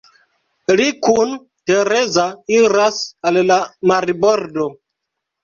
Li 0.79 0.85
kun 1.07 1.35
Tereza 1.71 2.25
iras 2.61 2.99
al 3.33 3.39
la 3.53 3.61
marbordo. 3.93 4.69